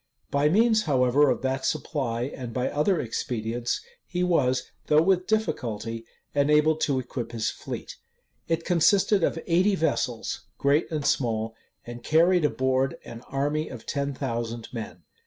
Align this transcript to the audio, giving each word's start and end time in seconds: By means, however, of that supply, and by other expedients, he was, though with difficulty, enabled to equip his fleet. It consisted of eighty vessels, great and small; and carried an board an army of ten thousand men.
By 0.31 0.49
means, 0.49 0.85
however, 0.85 1.29
of 1.29 1.43
that 1.43 1.63
supply, 1.63 2.23
and 2.23 2.53
by 2.55 2.71
other 2.71 2.99
expedients, 2.99 3.81
he 4.07 4.23
was, 4.23 4.63
though 4.87 5.03
with 5.03 5.27
difficulty, 5.27 6.07
enabled 6.33 6.81
to 6.81 6.97
equip 6.99 7.33
his 7.33 7.51
fleet. 7.51 7.97
It 8.47 8.65
consisted 8.65 9.23
of 9.23 9.37
eighty 9.45 9.75
vessels, 9.75 10.45
great 10.57 10.89
and 10.89 11.05
small; 11.05 11.53
and 11.85 12.01
carried 12.03 12.45
an 12.45 12.53
board 12.53 12.97
an 13.05 13.21
army 13.27 13.69
of 13.69 13.85
ten 13.85 14.15
thousand 14.15 14.69
men. 14.73 15.03